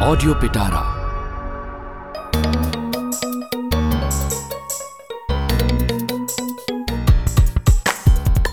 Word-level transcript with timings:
Audio 0.00 0.34
પિટારા 0.34 0.86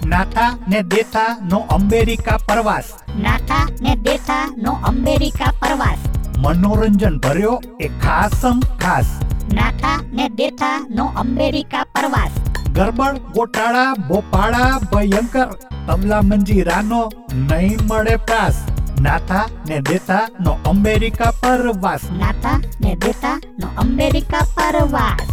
Natha 0.07 0.49
ને 0.67 0.81
દેથા 0.85 1.29
નો 1.45 1.61
America 1.69 2.37
પ્રવાસ 2.43 2.91
નાથા 3.19 3.63
ને 3.81 3.95
દેથા 4.01 4.41
નો 4.57 4.75
અમેરિકા 4.91 5.53
પ્રવાસ 5.61 6.05
મનોરંજન 6.39 7.19
ભર્યો 7.21 7.55
એ 7.79 7.91
ખાસમ 7.97 8.63
ખાસ 8.77 9.17
નાથા 9.53 9.97
ને 10.13 10.29
દેથા 10.37 10.77
નો 10.91 11.09
અમેરિકા 11.17 11.85
પ્રવાસ 11.93 12.41
ગરબડ 12.71 13.21
ગોટાળા 13.33 13.89
બોપાળા 14.07 14.71
ભયંકર 14.87 15.47
તબલા 15.85 16.23
મંજીરાનો 16.23 17.03
નહીં 17.45 17.85
મળે 17.85 18.17
પ્રાસ 18.23 18.65
નાથા 19.05 19.41
ને 19.69 19.77
દેતા 19.87 20.21
નો 20.45 20.53
અમેરિકા 20.69 21.31
પરવાસ 21.41 22.05
નાથા 22.11 22.53
ને 22.81 22.91
દેતા 22.95 23.33
નો 23.59 23.67
અમેરિકા 23.81 24.45
પરવાસ 24.55 25.27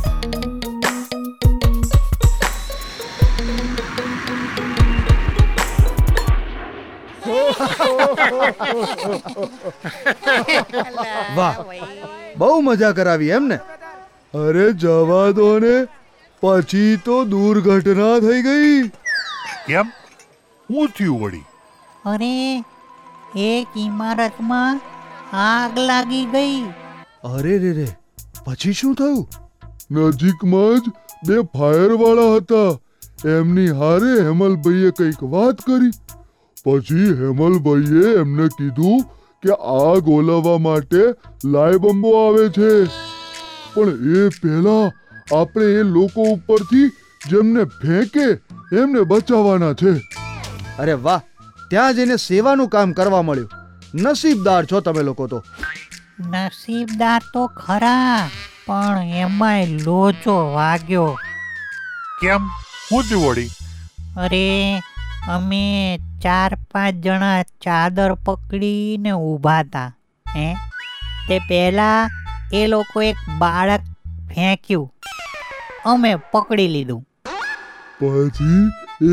વાહ. 11.36 11.55
બહુ 12.38 12.60
મજા 12.60 12.92
કરાવી 12.92 13.30
એમ 13.38 13.48
ને? 13.52 13.58
અરે 14.34 14.66
જવા 14.72 15.30
દો 15.30 15.48
ને. 15.58 15.74
પછી 16.42 16.92
તો 17.05 17.16
દુર્ઘટના 17.24 18.12
થઈ 18.27 18.42
ગઈ. 18.42 18.77
કેમ? 19.66 19.86
હું 20.69 20.88
થયું 20.98 21.20
વળી? 21.22 21.44
અરે 22.05 22.30
એક 23.37 23.66
ઇમારતમાં 23.77 24.80
આગ 25.33 25.79
લાગી 25.79 26.25
ગઈ. 26.25 26.62
અરે 27.25 27.59
રે 27.59 27.73
રે 27.73 27.87
પછી 28.45 28.72
શું 28.72 28.95
થયું? 28.95 29.28
નજીકમાં 29.91 30.78
જ 30.78 30.83
બે 31.28 31.41
ફાયરવાળા 31.41 32.36
હતા. 32.36 32.78
એમની 33.31 33.70
હારે 33.70 34.12
હેમલભાઈએ 34.20 34.91
કંઈક 34.91 35.23
વાત 35.23 35.55
કરી. 35.55 35.91
પછી 36.64 36.95
હેમલભાઈએ 36.95 38.14
એમને 38.20 38.48
કીધું 38.48 39.03
કે 39.42 39.53
આગ 39.53 40.08
ઓલવવા 40.08 40.58
માટે 40.58 41.03
લાયબંબો 41.45 42.17
આવે 42.27 42.48
છે. 42.48 42.84
પણ 43.75 43.89
એ 44.17 44.28
પહેલા 44.28 44.92
આપણે 45.41 45.64
એ 45.64 45.83
લોકો 45.83 46.23
ઉપરથી 46.23 46.89
જેમને 47.30 47.64
ફેંકે 47.64 48.27
એમને 48.80 49.01
બચાવવાના 49.01 49.73
છે. 49.73 49.92
અરે 50.78 50.92
વાહ 50.92 51.20
ત્યાં 51.75 51.94
જઈને 51.94 52.17
સેવાનું 52.17 52.69
કામ 52.69 52.92
કરવા 52.92 53.22
મળ્યું. 53.22 53.50
નસીબદાર 53.94 54.64
છો 54.64 54.80
તમે 54.80 55.03
લોકો 55.03 55.27
તો. 55.27 55.44
નસીબદાર 56.20 57.22
તો 57.34 57.47
ખરા 57.47 58.30
પણ 58.67 58.98
એમાંય 58.98 59.67
લોચો 59.67 60.52
વાગ્યો. 60.52 61.19
કેમ? 62.20 62.47
હું 62.92 63.05
જ 63.05 63.12
વળી? 63.14 63.48
અરે 64.17 64.83
અમે 65.28 65.98
ચાર 66.22 66.55
પાંચ 66.55 66.95
જણા 66.95 67.42
ચાદર 67.42 68.14
પકડીને 68.14 69.11
ઊભા 69.11 69.58
હતા 69.58 69.97
હે? 70.36 70.55
તે 71.28 71.39
પહેલા 71.39 72.11
એ 72.52 72.67
લોકો 72.67 73.02
એક 73.02 73.17
બાળક 73.39 73.80
ફેંક્યું. 74.28 74.95
અમે 75.84 76.14
પકડી 76.14 76.69
લીધું. 76.69 77.02
પછી 78.00 78.67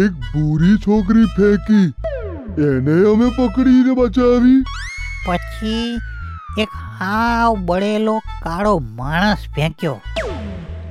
એક 0.04 0.12
ભૂરી 0.12 0.78
છોકરી 0.78 1.26
ફેંકી. 1.26 2.11
એને 2.58 2.92
અમે 2.92 3.30
પકડીને 3.30 3.96
બચાવી. 3.96 4.64
પછી 5.26 5.98
એક 6.62 6.68
હાવ 7.00 7.56
બળેલો 7.56 8.18
કાળો 8.18 8.80
માણસ 8.80 9.38
ફેંક્યો. 9.38 10.02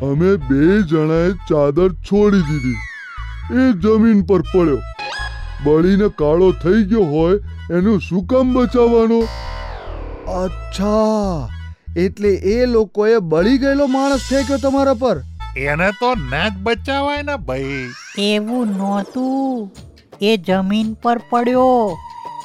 અમે 0.03 0.37
બે 0.37 0.83
જણાએ 0.83 1.31
ચાદર 1.31 1.93
છોડી 1.93 2.41
દીધી. 2.41 2.77
એ 3.55 3.73
જમીન 3.73 4.23
પર 4.23 4.43
પડ્યો. 4.43 4.79
બળીને 5.65 6.09
કાળો 6.09 6.53
થઈ 6.53 6.85
ગયો 6.85 7.05
હોય 7.05 7.39
એનું 7.77 8.01
શું 8.01 8.27
કામ 8.27 8.55
બચાવવાનો? 8.55 9.21
અચ્છા. 10.33 11.49
એટલે 11.97 12.29
એ 12.29 12.67
લોકોએ 12.67 13.19
બળી 13.19 13.59
ગયેલો 13.59 13.87
માણસ 13.87 14.21
ફેંક્યો 14.31 14.59
તમારા 14.59 14.95
પર? 14.95 15.23
એને 15.57 15.91
તો 15.91 16.15
ના 16.15 16.49
જ 16.49 16.53
બચાવાય 16.63 17.23
ને 17.23 17.37
ભાઈ. 17.37 17.89
એવું 18.19 18.67
નહોતું. 18.67 19.90
એ 20.23 20.37
જમીન 20.37 20.93
પર 20.93 21.21
પડ્યો. 21.31 21.97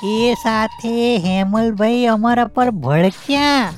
એ 0.03 0.34
સાથે 0.34 1.18
હેમલભાઈ 1.18 2.06
અમારા 2.06 2.46
પર 2.46 2.69
ભડક્યા. 2.69 3.74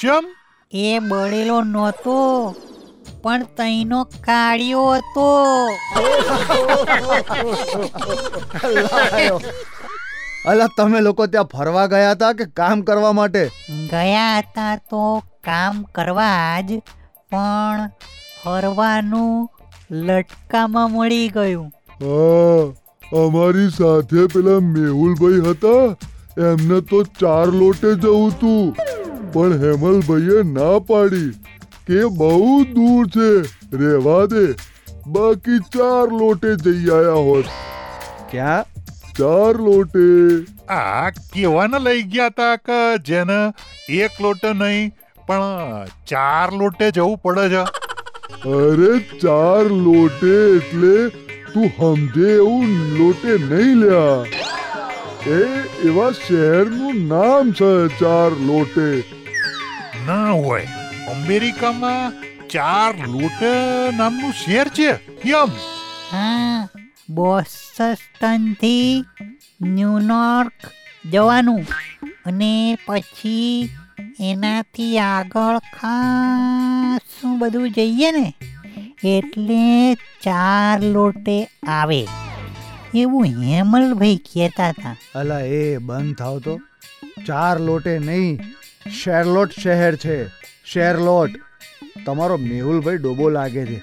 ચમ? 0.00 0.24
એ 0.72 0.98
બળેલો 0.98 1.62
નહોતો 1.62 2.54
પણ 3.22 3.42
તઈનો 3.42 4.04
કાળિયો 4.04 4.94
હતો. 4.94 5.68
અલા 10.48 10.68
તમે 10.76 11.00
લોકો 11.00 11.26
ત્યાં 11.26 11.44
ફરવા 11.44 11.86
ગયા 11.86 12.10
હતા 12.10 12.32
કે 12.32 12.44
કામ 12.44 12.80
કરવા 12.80 13.12
માટે? 13.12 13.50
ગયા 13.90 14.38
હતા 14.38 14.76
તો 14.76 15.22
કામ 15.44 15.82
કરવા 15.82 16.60
જ 16.60 16.80
પણ 17.30 17.90
ફરવાનું 18.44 19.48
લટકામાં 19.90 20.90
મળી 20.90 21.28
ગયું. 21.28 21.72
અમારી 23.22 23.70
સાથે 23.78 24.22
પેલા 24.34 24.60
મેહુલભાઈ 24.68 25.42
હતા 25.48 25.82
એમને 26.50 26.78
તો 26.92 27.02
ચાર 27.20 27.46
લોટે 27.60 27.90
જવું 28.04 28.32
તું. 28.40 28.74
પણ 29.34 29.64
હેમલભાઈએ 29.64 30.44
ના 30.52 30.78
પાડી 30.88 31.30
કે 31.90 32.00
બહુ 32.20 32.54
દૂર 32.74 33.10
છે 33.16 33.28
રેવા 33.82 34.26
દે. 34.34 34.44
બાકી 35.16 35.60
ચાર 35.76 36.06
લોટે 36.22 36.50
જઈ 36.64 36.90
આયા 36.98 37.22
હોત. 37.28 37.46
ક્યાં? 38.30 38.64
ચાર 39.18 39.54
લોટે. 39.68 40.04
આ 40.78 41.10
કેવાને 41.32 41.78
લઈ 41.86 42.04
ગયા 42.14 42.36
તા 42.42 42.52
કે 42.68 42.78
જેને 43.10 43.40
એક 44.02 44.20
લોટે 44.26 44.52
નહીં 44.60 44.92
પણ 45.28 45.92
ચાર 46.12 46.46
લોટે 46.62 46.86
જવું 46.90 47.18
પડે 47.26 47.48
છે. 47.54 47.64
અરે 48.54 48.92
ચાર 49.24 49.64
લોટે 49.88 50.32
એટલે 50.56 50.94
તું 51.54 51.70
હમદે 51.78 52.32
એવું 52.32 52.66
લોટે 52.98 53.28
નહીં 53.28 53.76
લ્યા. 53.76 54.26
એ 55.26 55.40
એવા 55.88 56.12
શહેરનું 56.12 57.08
નામ 57.08 57.52
છે 57.52 57.88
ચાર 57.88 58.30
લોટે. 58.30 59.02
ના 60.06 60.30
હોય. 60.30 60.66
અમેરિકામાં 61.10 62.12
ચાર 62.48 62.94
લોટે 63.06 63.52
નામનું 63.96 64.32
શહેર 64.32 64.68
છે. 64.68 64.92
કેમ? 64.94 65.50
હા 66.12 66.68
બોસ્ટનથી 67.10 69.04
ન્યૂયોર્ક 69.62 70.72
જવાનું 71.10 71.64
અને 72.26 72.78
પછી 72.86 73.70
એનાથી 74.20 74.98
આગળ 74.98 75.58
ખાસું 75.58 77.38
બધું 77.38 77.70
જઈએ 77.70 78.10
ને? 78.10 78.34
એટલે 79.04 79.94
ચાર 79.94 80.82
લોટે 80.82 81.48
આવે. 81.68 82.06
એવું 82.94 83.24
હેમલભાઈ 83.24 84.16
કહેતા 84.16 84.68
હતા. 84.68 84.96
અલા 85.14 85.40
એ 85.40 85.76
બંધ 85.76 86.16
થાવ 86.16 86.38
તો. 86.38 86.60
ચાર 87.26 87.60
લોટે 87.60 87.98
નહીં 87.98 88.40
શેરલોટ 88.90 89.50
શહેર 89.62 89.96
છે 89.96 90.28
શેરલોટ. 90.64 91.30
તમારો 92.06 92.36
મેહુલભાઈ 92.36 92.96
ડોબો 92.96 93.28
લાગે 93.28 93.66
છે. 93.66 93.82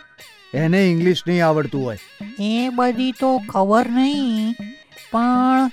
એને 0.53 0.91
ઇંગ્લિશ 0.91 1.23
નહીં 1.27 1.45
આવડતું 1.45 1.83
હોય. 1.83 1.97
એ 2.39 2.69
બધી 2.69 3.11
તો 3.11 3.37
ખબર 3.37 3.89
નહીં 3.89 4.55
પણ 5.11 5.71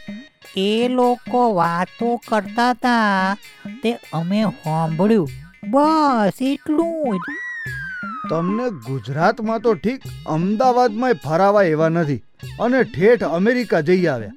એ 0.57 0.89
લોકો 0.89 1.55
વાતો 1.55 2.21
કરતા 2.29 2.71
હતા 2.71 3.37
તે 3.83 3.99
અમે 4.13 4.45
સાંભળ્યું. 4.45 5.29
બસ 5.71 6.33
એટલું 6.41 7.17
જ. 7.17 7.48
તમને 8.31 8.71
ગુજરાતમાં 8.71 9.61
તો 9.61 9.75
ઠીક 9.75 10.03
અમદાવાદમાં 10.27 11.13
ફરાવા 11.13 11.63
એવા 11.63 11.89
નથી. 11.89 12.17
અને 12.61 12.83
ઠેઠ 12.83 13.25
અમેરિકા 13.25 13.81
જઈ 13.81 14.07
આવ્યા. 14.07 14.31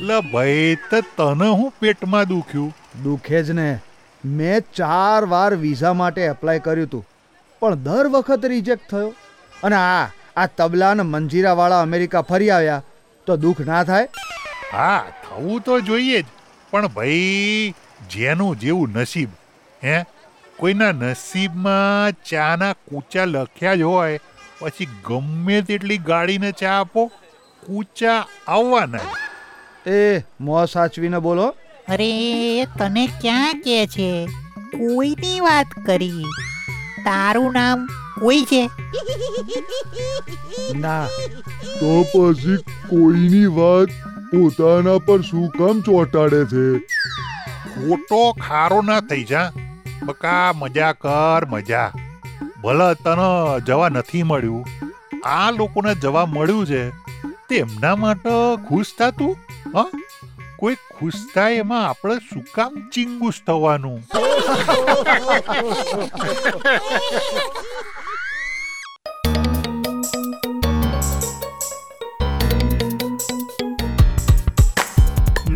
લે 0.00 0.20
ભાઈ 0.32 0.76
તો 0.90 1.00
તને 1.00 1.48
હું 1.48 1.72
પેટમાં 1.80 2.28
દુખ્યું? 2.28 2.74
દુખે 3.02 3.42
જ 3.42 3.50
ને. 3.50 3.78
મેં 4.24 4.60
ચાર 4.74 5.24
વાર 5.24 5.54
વિઝા 5.54 5.92
માટે 5.92 6.22
એપ્લાય 6.22 6.58
કર્યું 6.58 6.86
હતું 6.86 7.06
પણ 7.60 7.74
દર 7.74 8.06
વખત 8.06 8.44
રિજેક્ટ 8.44 8.90
થયો. 8.90 9.14
અને 9.62 9.76
આ 9.76 10.06
આ 10.36 10.46
તબલા 10.46 10.90
અને 10.90 11.02
મંજીરાવાળા 11.02 11.82
અમેરિકા 11.82 12.22
ફરી 12.22 12.50
આવ્યા 12.50 12.82
તો 13.26 13.36
દુઃખ 13.36 13.60
ના 13.60 13.84
થાય? 13.84 14.08
હા 14.72 15.04
થવું 15.22 15.60
તો 15.60 15.80
જોઈએ 15.80 16.22
જ. 16.22 16.24
પણ 16.70 16.86
ભાઈ 16.86 17.74
જેનું 18.10 18.58
જેવું 18.58 18.92
નસીબ 18.92 19.28
હે? 19.84 20.04
કોઈના 20.58 20.92
નસીબમાં 20.92 22.12
ચાના 22.30 22.72
કૂચા 22.72 23.24
લખ્યા 23.24 23.74
જ 23.74 23.82
હોય 23.82 24.18
પછી 24.60 24.86
ગમે 25.04 25.62
તેટલી 25.62 25.98
ગાડીને 25.98 26.52
ચા 26.52 26.76
આપો 26.80 27.06
કૂચા 27.66 28.26
આવવાના. 28.48 29.00
એ 29.86 30.22
મોં 30.40 30.66
સાચવીને 30.66 31.18
બોલો. 31.18 31.46
અરે 31.88 32.10
તને 32.78 33.06
ક્યાં 33.06 33.60
કે 33.60 33.86
છે? 33.86 34.28
કોઈની 34.76 35.40
વાત 35.40 35.66
કરી? 35.86 36.22
તારું 37.04 37.52
નામ 37.52 37.86
કોઈ 38.20 38.42
છે? 38.42 38.62
ના 40.74 41.06
તો 41.80 42.04
પછી 42.14 42.56
કોઈની 42.88 43.46
વાત 43.46 43.88
પોતાના 44.30 44.98
પર 44.98 45.20
શું 45.20 45.50
કામ 45.50 45.80
ચોંટાડે 45.80 46.44
છે? 46.44 46.78
ખોટો 47.74 48.32
ખારો 48.32 48.82
ના 48.82 49.00
થઈ 49.00 49.24
જા. 49.24 49.52
બકા, 50.04 50.54
મજા 50.54 50.92
કર, 50.92 51.46
મજા. 51.48 51.92
ભલે 52.62 52.94
તને 52.94 53.60
જવા 53.60 53.88
નથી 53.88 54.22
મળ્યું. 54.22 54.64
આ 55.24 55.50
લોકોને 55.50 55.94
જવા 55.94 56.26
મળ્યું 56.26 56.66
છે 56.66 56.90
તે 57.48 57.56
એમના 57.56 57.96
માટે 57.96 58.30
ખુશ 58.68 58.94
થાતું 58.98 59.36
હા? 59.74 59.84
કોઈ 60.56 60.74
ખુશ 60.74 61.14
થાય 61.34 61.54
એમાં 61.54 61.88
આપણે 61.88 62.14
શું 62.14 62.44
કામ 62.54 62.72
ચિંગુસ 62.94 63.42
થવાનું? 63.46 64.04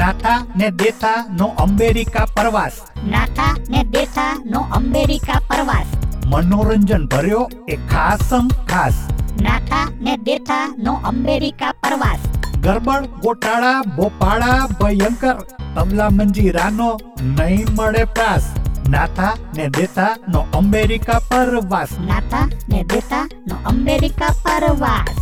નાથા 0.09 0.47
ને 0.57 0.71
દેથા 0.71 1.25
નો 1.31 1.47
અમેરિકા 1.47 2.25
પ્રવાસ. 2.25 2.73
નાથા 3.07 3.57
ને 3.69 3.85
દેથા 3.85 4.43
નો 4.47 4.61
અમેરિકા 4.61 5.41
પ્રવાસ. 5.49 5.87
મનોરંજન 6.27 7.07
ભર્યો 7.07 7.51
એ 7.69 7.77
ખાસમ 7.77 8.49
ખાસ. 8.49 8.95
નાથા 9.41 9.89
ને 10.01 10.17
દેથા 10.17 10.75
નો 10.79 10.93
અમેરિકા 10.93 11.73
પ્રવાસ. 11.73 12.19
ગરબડ 12.57 13.07
ગોટાળા 13.07 13.83
બોપાળા 13.97 14.67
ભયંકર. 14.81 15.35
તબલા 15.75 16.09
મંજીરાનો 16.11 17.01
નહીં 17.21 17.67
મળે 17.79 18.05
પ્રાસ. 18.05 18.53
નાથા 18.89 19.37
ને 19.57 19.69
દેતા 19.69 20.17
નો 20.29 20.47
અમેરિકા 20.55 21.19
પરવાસ. 21.19 21.89
નાથા 22.01 22.49
ને 22.69 22.83
દેતા 22.83 23.29
નો 23.47 23.57
અમેરિકા 23.65 24.27
પ્રવાસ. 24.27 25.17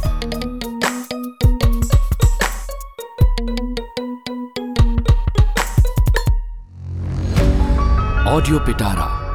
ઓડિયો 8.37 8.61
પિટારા 8.61 9.26